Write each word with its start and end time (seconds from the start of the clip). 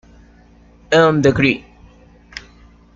End 0.91 1.21
the 1.23 1.31
greed. 1.31 1.63